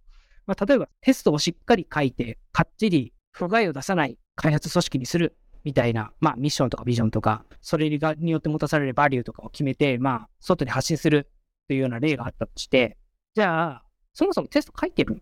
[0.48, 11.30] まあ、例えばテストをしっかり書いて、かっちり不具合を出さない開発組織にするみたいな、まあ、ミッションとかビジョンとか、それによって持たされるバリューとかを決めて、まあ、外に発信する
[11.68, 12.98] というような例があったとして、
[13.34, 15.22] じゃあ、そもそもテスト書いてる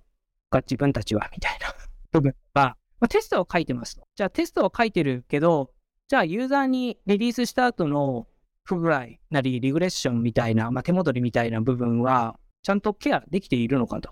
[0.52, 1.74] か、自分たちは、みたいな
[2.12, 4.04] 部分は、まあ、テストを書いてますと。
[4.16, 5.72] じゃあ、テストを書いてるけど、
[6.08, 8.28] じゃあ、ユーザーにリリースした後の
[8.64, 14.12] 不具合なり、リグレッションみたいな、まあ、手戻りみたいな部分は、ちゃんとケアできているのかと。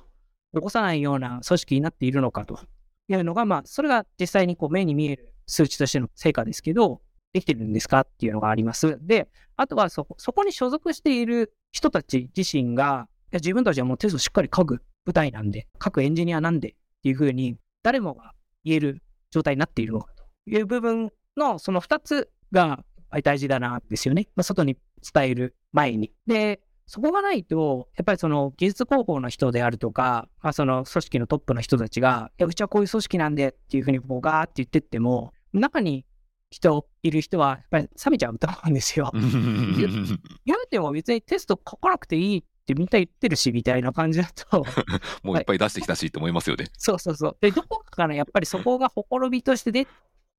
[0.54, 2.60] 起こさないような組織になっているのかと
[3.08, 7.02] いうのが、まあ、それが実際にこう目に見える数値としての成果ですけど、
[7.34, 8.98] できてるんですかっていうのがあります。
[9.02, 18.34] で、あとはそ、そこに所属している人たち自身が、いや自分たちはもうテストしっかり書く部隊なんで、書くエンジニアなんでっていうふうに、誰もが
[18.66, 22.84] 言える状態になっているのかという部分の、その2つが
[23.24, 24.28] 大事だな、ですよね。
[24.36, 24.78] まあ、外に
[25.14, 26.12] 伝える前に。
[26.28, 36.06] で、そこがないと、やっぱりその技術広報の人であるとか、まあ、その組織のトップの人たちが、いや、うちはこういう組織なんでっていうふうにこうガーって言ってっても、中に
[36.50, 39.10] 人いる人はやっぱり冷めちゃうと思うんですよ。
[39.14, 44.66] 言うても別にテスト書かなくていいってみんな言ってるし、みたいな感じだと、
[45.24, 46.66] もういっぱい出してきたしと思いますよね。
[46.78, 47.38] そうそうそう。
[47.40, 49.88] で、どこかからやっぱりそこがほころびとして出、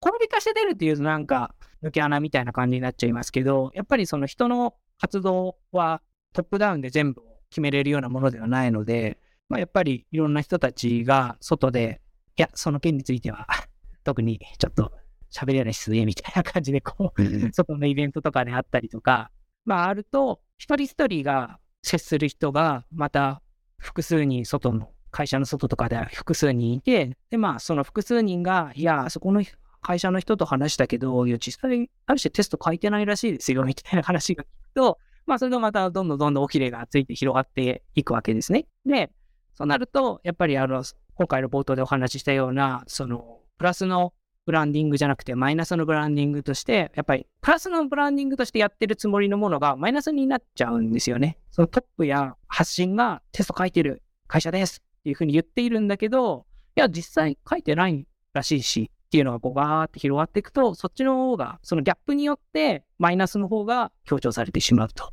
[0.02, 12.00] ほころびとして出るっていうとなんか抜け穴みたいな感じになっちゃいますけど、やっぱりその人の活動はトップダウンで全部決めれるようなものではないので、まあ、やっぱりいろんな人たちが外で、
[12.36, 13.46] いや、その件については、
[14.02, 14.90] 特にちょっと
[15.30, 19.30] 喋れないし、みたいな感じで、こう、外のイベントとかであったりとか、
[19.64, 23.42] まあ、あると、一人一人が接する人が、また
[23.78, 29.42] 複数人外の、会社の外とかで複数人いて、で、まあ、その複数人が、いや、そこの
[29.82, 38.66] 会社の人と話したけど、いや、実際、ある種テスト書いてないらしいですよ、みたいな話が聞くと、まあ、それとまたどんどんどんどんおきれがついて広がっていくわけですね。
[38.86, 39.10] で、
[39.54, 40.82] そうなると、やっぱりあの、
[41.14, 44.14] 今回の冒頭でお話ししたような、その、プラスの
[44.46, 51.38] ブランディングじゃなくて、マイナスのブランディングとして、やっぱり、プラスのブランディングとしてやってるつもりのものが、マイナスになっちゃうんですよね。
[51.50, 65.12] そのトップや発信がテスト書いてる会社ですっていうふうに言っているんだけど、いや、実際書いてないらしいし、っていうのがこうガーって広がっていくと、そっちの方が、そのギャップによって、マイナスの方が強調されてしまうと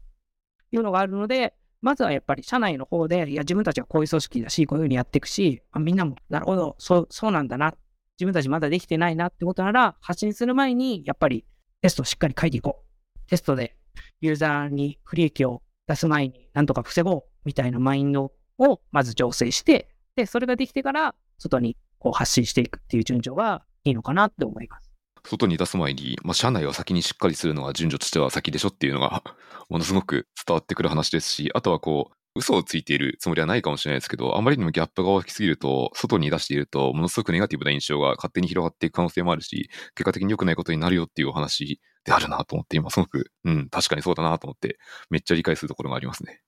[0.72, 7.76] いうのがあるので、まずはやっぱり社内の方で、いや、自分たちはこういう組織だし、こういうふうにやっていくし、あみんなも、なるほど、そう、そうなんだな。
[8.18, 11.44] 自分たちまだできてないなってことなら、発信する前に、やっぱり
[11.82, 13.30] テストをしっかり書いていこう。
[13.30, 13.76] テストで
[14.22, 24.90] ユーザーに不利益を出す前に、なんとか防ごう、みたいなマインドをまず醸成して、で、それができてから、外にこう発信していくっていう順序がいいのかなって思います。
[25.26, 29.24] 外に出す前に、まあ、社内は先にしっかりするのが順序としては先でしょっていうのが、
[29.70, 44.78] ものすごく伝わってくる話ですし、あとはこう、嘘をついているつもりはないかもしれないですけど、あまりにもギャップが大きすぎると、外に出していると、ものすごくネガティブな印象が勝手に広がっていく可能性もあるし、結果的に良くないことになるよっていうお話であるなと思って、今すごく、うん、確かにそうだなと思って、
[45.10, 46.42] めっちゃ理解するところがありますね。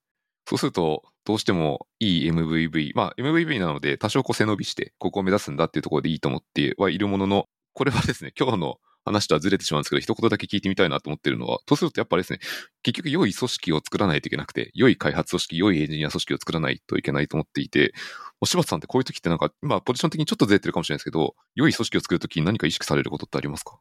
[0.51, 12.39] そうすると、どうしてもいい MVV、まあ MVV なので多少こう背伸びして、ここを目指すんだっていうところでいいと思ってはいるものの、これはですね、 今日の話とはずれてしまうんですけど、一言だけ聞いてみたいなと思ってるのは、とするとやっぱりですね、
[12.83, 17.93] 結局良い組織を作らないといけなくて、良い開発組織、良いエンジニア組織を作らないといけないと思っていて、
[18.41, 23.79] お柴田さんってこういう時ってなんか、まあポジション的にちょっとずれてるかもしれないですけど、良い組織を作るときに何か意識されることってありますか？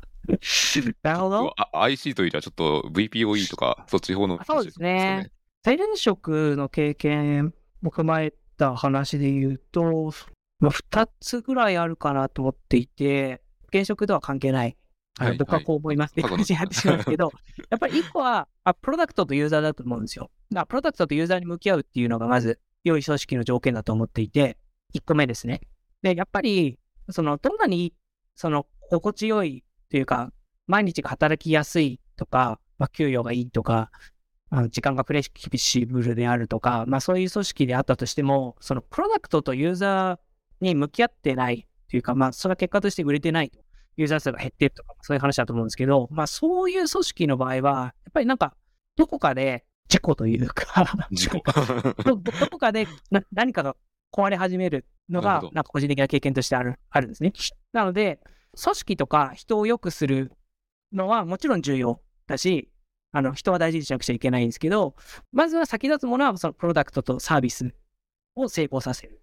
[1.02, 1.54] なるほど。
[1.72, 5.30] IC というよりはちょっと VPOE とか、そっち方の、ね、そうですね。
[5.62, 10.12] 大連職の経験も踏まえた話で言うと、
[10.60, 14.76] まあ、2つぐらいあるかなと思っていて、現職とは関係ない。
[15.18, 17.32] はい、僕はこう思いますって感じになってしまうんですけど、
[17.68, 20.30] やっぱり1個はあ、プロダクトとユーザーだと思うんですよ。
[20.50, 24.56] だからプロダクトとユーザーに向き合うっていうのがまず良い組織の条件だと思っていて、
[24.94, 25.60] 1個目ですね。
[26.02, 26.78] で、やっぱり、
[27.10, 27.94] その、どんなに、
[28.34, 30.32] その、心地よいというか、
[30.66, 33.90] 毎日が働きやすいとか、まあ、給与がいいとか、
[34.48, 40.18] あの時間がフレキシブルであるとか、まあそういう組織であったとしても、そのプロダクトとユーザー
[40.62, 43.60] に向き合ってないというか、まあそれは結果として売れてないと。
[43.98, 48.56] ユーザー数が減ってるとか、そういう話だと思うんですけど、まあそういう組織の場合は、やっぱりなんか、
[48.96, 50.86] どこかで、事故というか
[52.04, 52.86] どどこかで
[53.30, 53.76] 何かが
[54.10, 57.34] 壊れ始めるのが、なんか個人的な経験としてある、あるんですね。
[57.72, 58.20] なので、
[58.60, 60.32] 組織とか人を良くする
[60.92, 62.68] のはもちろん重要だし、
[63.12, 64.96] あの、人は大事にしなくちゃいけないんですけど、
[65.32, 67.74] まずは先立つものは、そのプロダクトとサービス
[68.34, 69.22] を成功させる。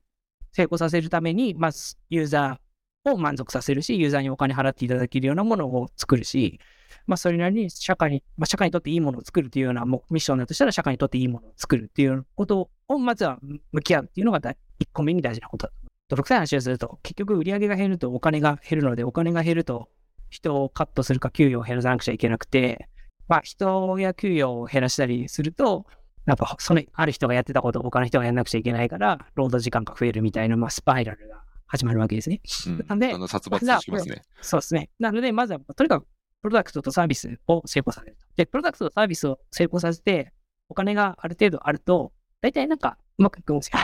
[0.52, 6.60] 成功させるために、まず、ユーザーを満足させるし、ユーザーにお金払っていただけるようなものを作るし、
[7.08, 13.40] まあ、それなりに社会に、まあ、社会にとっていいものを作るというようなもミッションだとしたら、社会にとっていいものを作るっていうことを、まずは
[13.72, 14.56] 向き合うっていうのが1
[14.94, 15.79] 個目に大事なことだと。
[16.10, 19.90] 泥臭い話をすると、結局売り上げが減るとお金が減るので、お金が減ると
[20.30, 22.90] 人をカットするか給与を減らさなくちゃいけなくて、
[23.28, 25.86] まあ人や給与を減らしたりすると、
[26.26, 32.42] やっぱそのある人がやってたことを他の人がやらなくちゃいけないから、労働時間が増えるみたいな、まあ、スパイラルが始まるわけですね。
[32.68, 34.22] うん、なんで、あの殺伐しますね。
[34.42, 34.90] そうですね。
[35.00, 36.08] なので、まずは、とにかく、
[36.42, 38.18] プロダクトとサービスを成功させる。
[38.36, 40.32] で、プロダクトとサービスを成功させて、
[40.70, 43.80] お金がある程度あると、大体なんかうまくいくんですよ。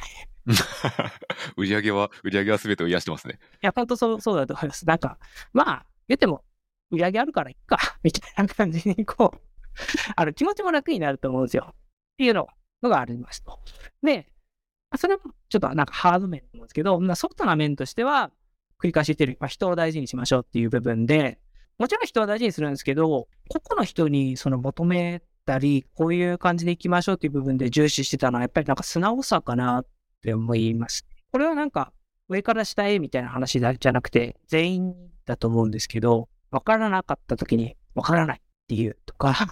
[1.57, 3.39] 売り上げは、売り上げは全てを癒してますね。
[3.61, 4.85] いや、本当そう、そうだと思います。
[4.85, 5.17] なんか、
[5.53, 6.43] まあ、言っても、
[6.91, 9.39] 売り上げあるからいっか、 みたいな感じに、こう、
[10.15, 11.67] あの、気持ちも楽になると思うんですよ。
[11.71, 11.75] っ
[12.17, 12.47] ていうの
[12.83, 13.59] がありますと。
[14.01, 14.31] で、
[14.95, 18.31] それもちょっとなんかハード面なんですけど、ソフトな面としては、
[18.79, 21.39] 繰り返し言ってる、まあ、人を大事にしましょうっていう部分で、
[21.77, 29.85] もちろん人は大事にするんですけど、個々の人にその求めたり、こういう感じでいきましょうっていう部分で重視してたのは、やっぱりなんか素直さかなっ
[30.21, 31.05] て思います。
[31.31, 31.91] これはなんか、
[32.27, 39.33] 上から下へみたいな話じゃなくて、全員だと思うんですけど、わからなかった時に、わからないっていうとか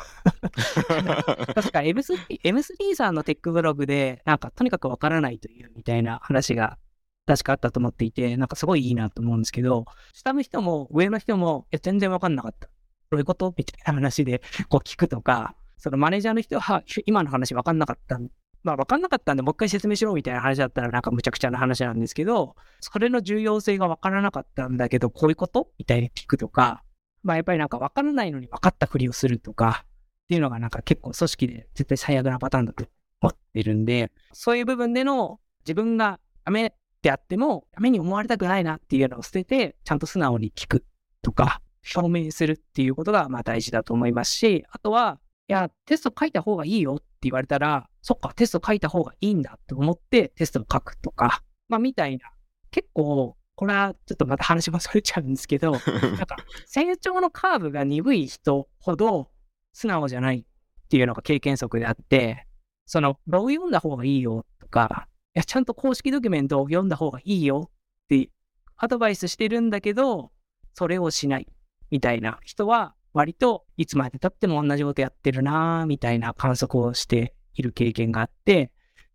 [0.54, 6.78] 確か M3, M3 さんのテックブログで、なんかとにかくわからないというみたいな話が
[7.26, 12.68] 確かあったと思っていて、なんかすごいいいなと思うんですけど、下の人も上の人も、いや、全然わかんなかった。
[13.12, 13.54] どういうこと？
[13.56, 18.18] みたいな話でこう聞くとか、そのマネージャーの人は、今の話わかんなかった
[18.64, 25.68] まあ分かんなかったんで、もう一回説明しろみたいな話だったらなんかむちゃくちゃな話なんですけど、それの重要性が分からなかったんだけど、こういうこと？
[25.78, 26.86] みたいに聞くとか、
[27.22, 29.88] まあやっぱりなんか分からないのに分かったふりをするとか、っ
[30.30, 32.86] ていうのがなんか結構組織で絶対最悪なパターンだと
[33.22, 40.86] 思ってるんで、そういう部分での自分がダメであっても、ダメに思われたくないなっていうのを捨てて、ちゃんと素直に聞く
[41.22, 52.32] とか、証明するっていうことがまあ大事だと思いますし、あとは、や、テスト書いた方がいいよって言われたら、そっか、テスト書いた方がいいんだって思ってテストを書くとか、まあ、みたいな。
[52.72, 55.82] 結構、これはちょっとまた話もそれちゃうんですけど、なん
[56.26, 59.32] か、 成長のカーブが鈍い人ほど
[59.74, 62.48] 素直じゃないっていうのが経験則であって、
[62.86, 68.30] その、ログ読んだ方がいいよとか、いや、ちゃんと公式ドキュメントを読んだ方がいいよって
[68.78, 70.32] アドバイスしてるんだけど、
[70.74, 71.48] それをしない
[71.92, 78.72] みたいな人は、割といつまで経っても同じことやってるなみたいな観測をしている経験があって、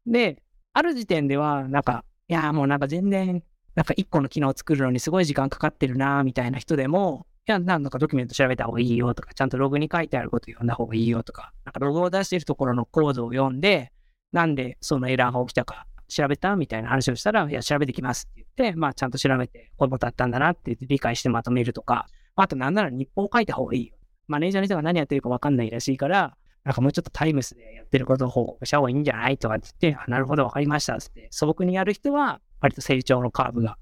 [0.07, 3.43] で、ある時点では、なんか、いや、もうなんか全然、
[3.75, 13.93] なんか一個の機能を作るのにすごい時間かかってるなみたいな人でも、いや、なんかドキュメント調べた方がいいよとか、ちゃんとログに書いてあること読んだ方がいいよとか、なんかログを出しているところのコードを読んで、
[14.33, 22.07] なんでそのエラーが起きたか調べたみたいな話をしたら、いや、調べてきますって言って、まあ、ちゃんと調べて、こういうことあったんだなって理解してまとめるとか、
[22.43, 23.97] あとなんなら日報を書いた方がいいよ。
[24.27, 31.29] マネージャーの人が何やってるかわかんないらしいから、なんかもうちょっとタイムスでやってることを報告した方がいいんじゃないとかって言って、あなるほど、わかりましたって。
[31.31, 33.79] 素朴にやる人は、割と成長のカーブが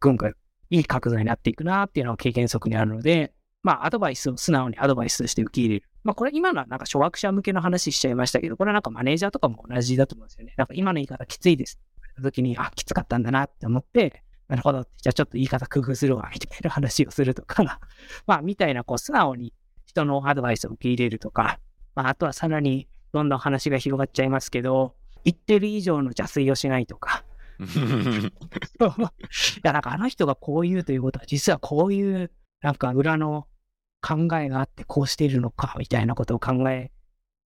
[0.00, 0.34] ぐんぐん
[0.70, 3.32] いい角度になっていくなっていうのは経験則にあるので、
[3.62, 5.86] まあ、アドバイスを素直にアドバイスとして受け入れる。
[6.02, 10.54] まあこれ今のはなんか初学者向けの話しちゃいましたけど、これはなんかマネージャーとかも同じだと思うんですよね。
[10.56, 11.78] なんか今の言い方きついです。
[12.20, 14.22] 時に、あ、きつかったんだなって思って、
[14.52, 14.82] なるほど。
[14.82, 17.80] じゃあちょっと言い方工夫するわ、みたいな話をするとか、
[18.26, 19.54] まあみたいなこう素直に
[19.86, 21.58] 人のアドバイスを受け入れるとか、
[21.94, 24.94] まああとはさらにどんどん話が広がっちゃいますけど、
[25.24, 27.24] 言ってる以上の邪推をしないとか、
[27.60, 27.64] い
[29.62, 32.30] や、なんかあの人がこう言うということは、実はこういう、
[32.60, 33.48] なんか裏の
[34.02, 36.92] 考えがあってこうしているのか、みたいなことを考え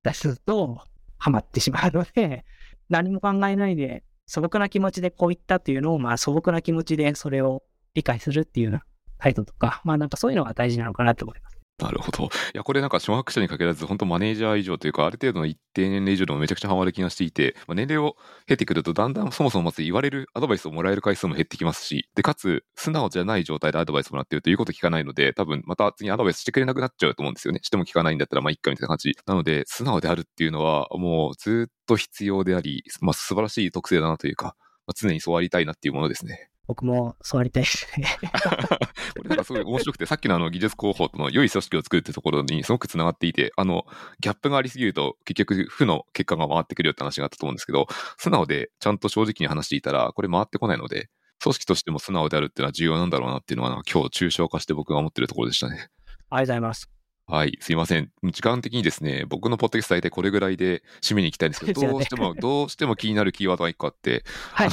[0.03, 0.81] 出すと、
[1.19, 2.45] ハマってしまうので、
[2.89, 7.63] 何も考えないで、素朴な気持ちでこう言ったっていうのを、まあ素朴な気持ちでそれを
[7.95, 8.85] 理解するっていうような
[9.19, 11.56] 態度とか、まあなんかそういうのが大事なのかなと思います。
[11.79, 12.25] なるほど。
[12.25, 18.17] いや、これなんか、小学者に限らず、本当マネージャー以上というか、ある程度の一定年齢以上でもめちゃくちゃハマる気がしていて、まあ、年齢を
[18.47, 27.61] 経てくると、だんだんそもそもまず言われるアドバイスをもらえる回数も減ってきますし、で、かつ、素直じゃない状態でアドバイスもらってるということ聞かないので、多分、また次アドバイスしてくれなくなっちゃうと思うんですよね。
[27.63, 29.13] しても聞かないんだったら、まあ、いっかみたいな感じ。
[29.27, 34.57] なので、素直であるっていうのは、もうずっと必要であり、まあ、素晴らしい特性だなというか、
[34.87, 36.49] まあ、常にそうありたいなっていうものですね。
[36.67, 38.07] 僕もそうありたいですね。
[39.17, 43.87] これなんかすごい面白くて、さっきのあの技術広報との良い組織を作るってところにすごくつながっていて、あの、
[44.21, 47.87] ギャップがありすぎると結局負の結果が回ってくるよって話があったと思うんですけど、
[48.19, 51.09] 素直でちゃんと正直に話していたら、これ回ってこないので、
[51.41, 55.75] 組織としても素直であるっていうのは重要なんだろうなっていうのは、今日抽象化して僕が思ってるところでしたね。
[55.75, 56.96] ありがとうございます。
[57.29, 58.13] はい、すいません。
[58.23, 64.23] 時間的にですね、僕のポッドキャスト大体これぐらいで締めに行きたいんですけど、どうしても、 どうしても気になるキーワードが一個あって、
[64.53, 64.69] はい。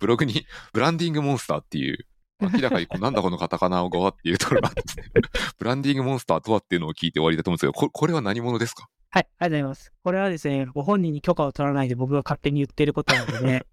[0.00, 1.98] ブログにブランディングモンスターっていう、
[2.40, 4.82] 明らかにこうなんだこのカタカナ語はっていうところがあって
[5.58, 8.88] ブランディングモンスターとはっていうのを聞いて終わりだと思うんですけど、ここれは何者ですか？
[9.10, 9.92] はい、ありがとうございます。
[10.02, 13.64] これはですね、ご本人に許可を取らないで僕が勝手に言ってることなので、 ね、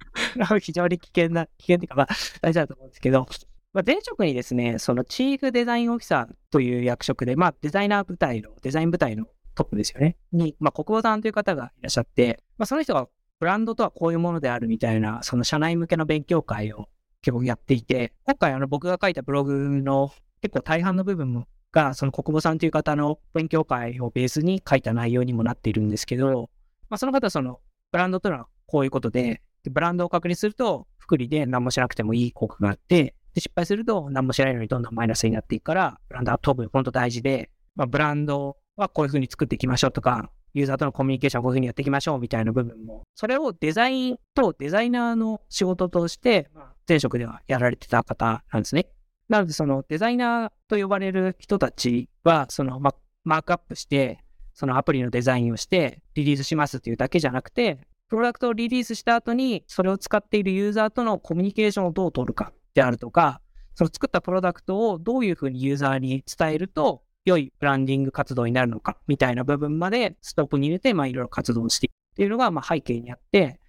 [0.62, 2.08] 非常に危険な、危険っていうか、まあ、
[2.42, 3.28] 大事だと思うんですけど、
[3.74, 10.18] まあ、前職にですね、そのチーフデザインオフィサーという役職で、まあ、デザイナー部隊の、デザイン部隊のトップですよね。
[10.34, 13.08] に、まあ、国母さんという方がいらっしゃって、まあ、その人が
[13.40, 16.90] ブランドとはこういうものであるみたいな、その社内向けの勉強会を
[17.22, 20.12] 結構やっていて、今回あの僕が書いたブログの
[20.42, 26.50] 結構大半の部分もが、その国母さんという方の勉強会をベースに書いた内容にもなっているんですけど、
[26.90, 27.62] まあ、その方はその
[27.92, 46.50] ブランドというのはこういうことで、でブランドを確認すると、福利で何もしなくてもいい効果があって、で、失敗すると何もしないのにどんどんマイナスになっていくから、ブランドは当分本当大事で、まあ、ブランドはこういうふうに作っていきましょうとか、ユーザーとのコミュニケーションをこういうふうにやっていきましょうみたいな部分も、それをデザインとデザイナーの仕事として、
[46.88, 48.88] 前職ではやられてた方なんですね。
[49.30, 54.20] なので、そのデザイナーと呼ばれる人たちは、その、マークアップして、
[54.54, 63.42] そのアプリのデザインをしてリリースしますっていうだけじゃなくて、プロダクトをリリースした後に、それを使っているユーザーとのコミュニケーションをどう取るかであるとか、
[63.76, 73.60] その作ったプロダクトをどういうふうにユーザーに伝えると、良いブランディング活動になるのか、みたいな部分までストップに入れて、まあいろいろ活動していくっていうのが、まあ背景にあって、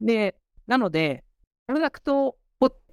[0.00, 0.36] で、
[0.66, 1.24] なので、
[1.66, 2.36] プロダクトを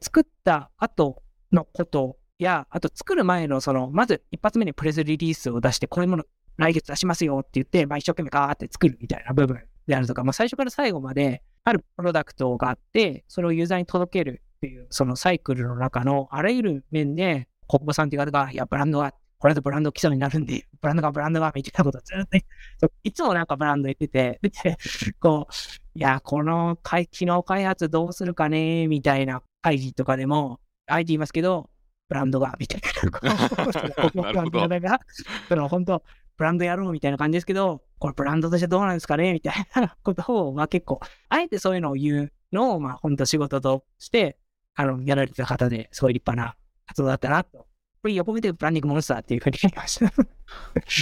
[0.02, 6.24] 作った後のことや、あと作る前の、その、まず一発目にプレスリリースを出して、こういうもの
[6.58, 22.46] 来月出しますよって言って、まあ一生懸命ガーって作るみたいな部分であるとか、まあ最初から最後まであるプロダクトがあって、それをユーザーに届けるっていう、そのサイクルの中のあらゆる面で、国母さんっていう方が、いや、ブランドは、これだとブランド基礎になるんで、ブランドがブランドが、みたいなことをずっと、ね、
[23.04, 24.52] いつもなんかブランド言ってて、で、
[25.20, 26.78] こう、いや、この
[27.12, 31.70] 機能開発どうするかね、みたいな会議とかでも、あえて言いますけど、
[32.10, 32.82] ブランドが、みたい
[33.22, 34.24] な。
[34.24, 34.68] なるほど。
[35.50, 36.04] その本当、
[36.38, 41.00] ブランドやろうみたいな感じですけど、これブランドとしてどうなんですかねみたいなことを、まあ結構、
[41.30, 44.38] あえてそういうのを言うのを、まあ本当仕事として
[44.78, 46.56] あの、やられてた方ですごい立派な
[46.86, 47.66] 活動だったなと。
[48.00, 50.14] これ横目でプランニングモンスターっていうふうに言いました。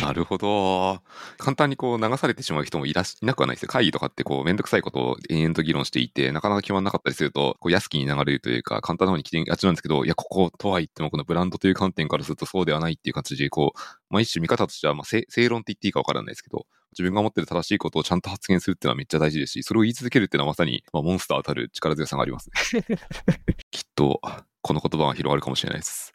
[0.07, 1.01] なるほど。
[1.37, 3.67] 簡単にこう流されてしまう人もいらし、いなくはないですよ。
[3.67, 16.65] 会議とかってこうめんどくさいことを延々と議論していて、なかなか決まんなかったりすると、こう安きに流れるというか、簡単な方に来てがちなんですけど、いや、こことは言ってもこのブランドという観点からするとそうではないっていう形で、こう、まあ一種見方としては、まあ正論って言っていいかわからないですけど、
[16.97, 22.83] 自分が思ってる正しいことをちゃんと発言するっていうのはめっちゃ大事ですし、それを言い続けるっていうのはまさに、まあ、モンスターたる力強さがありますね。
[23.71, 24.21] きっと、
[24.61, 26.13] この言葉が広がるかもしれないです。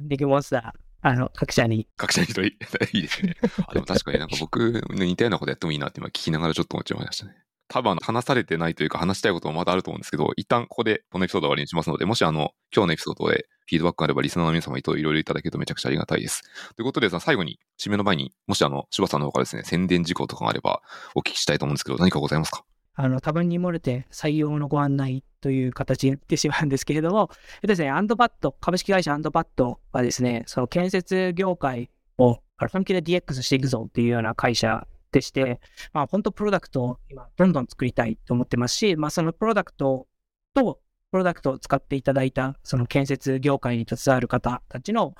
[0.00, 1.88] ビッグモンスター、あの、各社に。
[1.96, 2.42] 各社に一人、
[2.92, 3.34] いいですね。
[3.66, 7.34] あでも確かになんか僕、似たようなことやってもいいなって今聞きながらちょっと思っちゃいましたね。
[7.68, 16.42] 多分話されてないというか話したいこともまだあると思うんですけど、一旦ここでこのエピソード終わりにしますので、もしあの、今日のエピソードでフフィードバックがあればリスナーの皆様いろいろいただけるとめちゃくちゃありがたいです。
[16.76, 20.82] ということで、最後に締めの前に、もしあの、柴さんの方からですね、宣伝事項とかがあれば
[21.14, 22.64] お聞きしたいと思うんですけど、何かございますか？
[22.96, 27.30] あの、多分に漏れて採用のご案内という形になってしまうんですけれども、
[27.62, 35.60] えですね、アンドバット、株式会社アンドバットはですね、その建設業界をあの本気で DX していくぞっていうような会社でして、
[35.92, 40.06] まあ、本当プロダクトを今、どんどん作りたいと思ってますし、まあ、そのプロダクト
[40.54, 40.80] と、
[41.14, 45.14] プロダクトを使っていただいた、その建設業界に携わる方たちの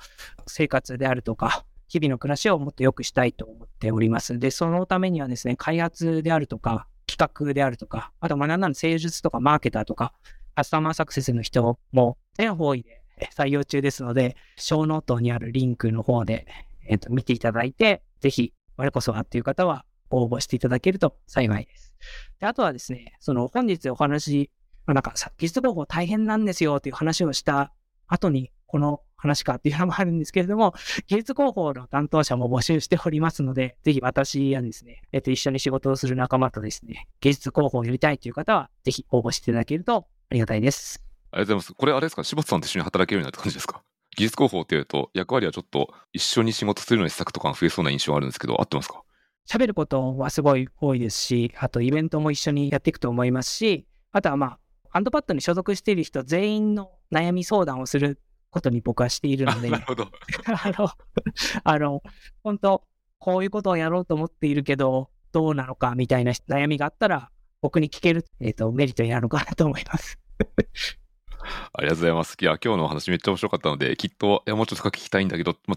[0.45, 4.37] 生活であるとか、日々の暮らしをもっと良くしたいと思っております。
[4.37, 10.11] で、そのためにはですね、開発であるとか、企画であるとか、あと、まあ、なんなら製術とかマーケターとか、
[10.53, 13.01] カスタマーサクセスの人も全方位で
[13.33, 16.45] 採用中ですので、ショーノートにあるリンクの方で、
[16.89, 21.95] えっ、と、見ていただいて、ぜひ、我こそはっていう方は応募していただけると幸いです。
[22.41, 24.51] であとはですね、その本日お話し、
[24.85, 27.71] まあ、なんかさ、技術広報大変なんですよっていう話をした
[28.07, 30.73] 後に、この話かっていうのもあるんですけれども、
[31.07, 41.03] 技術広報の担当者も募集しておりますので、ぜひ私とですね、えっと、一緒に仕事をする仲間とですね、技術広報をやりたいという方は、ぜひ応募していただけるとありがたいです。
[41.31, 41.73] ありがとうございます。
[41.73, 42.23] これあれですか？
[42.23, 43.81] 柴田さんと一緒に働けるようになった感じですか？
[44.15, 49.01] 技術広報っていうと、役割はちょっと一緒に仕事するのに施策とかが増えそうな印象があるんですけど、合ってますか？
[49.47, 54.59] 喋ることはすごい多いですし、あとイベントも一緒にやっていくと思いますし、あとはまあ、
[54.95, 58.17] ハンドパッドに所属している人全員の悩み相談をする
[58.49, 60.07] ことに僕はしているので、なるほど。
[60.47, 60.89] あの、
[61.65, 62.01] あの、
[62.43, 62.81] 本当
[63.19, 67.29] こういうことをやろうと思っているけど、どうなのかみたいな悩みがあったら、
[67.59, 70.17] 僕に聞ける、えっ、と、メリットになるのかなと思います。
[71.73, 72.35] ありがとうございます。
[72.39, 75.75] いや、今日のお話めっちゃ面白かったので、きっと、いや、もうちょっと深く聞きたいんだけど、ま、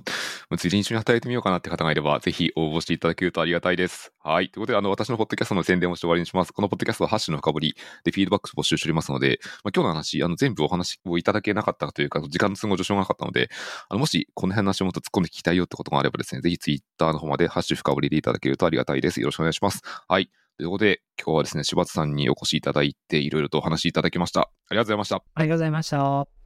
[0.51, 4.13] まついでに一緒に働いてみようかなって方がいれば、ぜひ応募していただけるとありがたいです。
[4.23, 4.51] はい。
[4.51, 6.53] ということで、あの、私のポッドキャストの宣伝をして終わりにします。
[6.53, 13.51] このポッドキャストはハッシュの深掘りでフィードバック募集しておりますので、ま、今日の話、あの、全部お話をいただけなかったというか、時間の都合上しょうがなかったので、
[13.89, 19.21] あの、もし、この辺の話をもっと突っ込んで聞きたいよってことがあればですね、ぜひツイッターの方までハッシュ深掘りでいただけるとありがたいです。
[19.21, 19.83] よろしくお願いします。
[20.09, 20.31] はい。
[20.59, 24.41] ということで、今日はですね、柴田さんにお越しいただいて、いろいろとお話しいただきました。
[24.41, 25.23] ありがとうございました。
[25.35, 26.38] ありがとうございました。